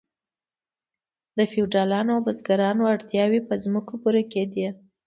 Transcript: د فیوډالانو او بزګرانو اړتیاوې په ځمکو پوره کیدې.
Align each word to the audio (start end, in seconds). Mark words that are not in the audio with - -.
د 1.37 1.39
فیوډالانو 1.51 2.11
او 2.15 2.21
بزګرانو 2.25 2.83
اړتیاوې 2.93 3.39
په 3.47 3.53
ځمکو 3.63 3.93
پوره 4.01 4.21
کیدې. 4.33 4.67